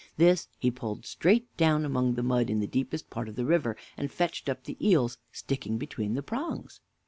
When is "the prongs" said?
6.15-6.81